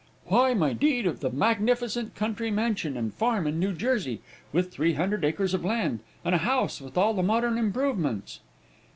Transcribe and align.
"'Why, 0.25 0.55
my 0.55 0.73
deed 0.73 1.05
of 1.05 1.19
the 1.19 1.29
magnificent 1.29 2.15
country 2.15 2.49
mansion 2.49 2.97
and 2.97 3.13
farm 3.13 3.45
in 3.45 3.59
New 3.59 3.71
Jersey, 3.71 4.19
with 4.51 4.71
three 4.71 4.93
hundred 4.93 5.23
acres 5.23 5.53
of 5.53 5.63
land, 5.63 5.99
and 6.25 6.33
a 6.33 6.39
house 6.39 6.81
with 6.81 6.97
all 6.97 7.13
the 7.13 7.21
modern 7.21 7.55
improvements.' 7.59 8.39